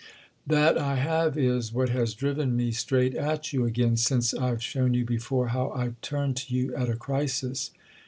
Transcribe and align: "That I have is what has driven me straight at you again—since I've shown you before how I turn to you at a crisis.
"That 0.47 0.79
I 0.79 0.95
have 0.95 1.37
is 1.37 1.71
what 1.71 1.89
has 1.89 2.15
driven 2.15 2.57
me 2.57 2.71
straight 2.71 3.13
at 3.13 3.53
you 3.53 3.65
again—since 3.65 4.33
I've 4.33 4.63
shown 4.63 4.95
you 4.95 5.05
before 5.05 5.49
how 5.49 5.71
I 5.73 5.91
turn 6.01 6.33
to 6.33 6.55
you 6.55 6.75
at 6.75 6.89
a 6.89 6.95
crisis. 6.95 7.69